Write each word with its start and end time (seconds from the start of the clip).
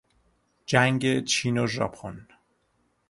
جنگ 0.65 1.23
چین 1.25 1.57
و 1.57 1.67
ژاپن 1.67 2.27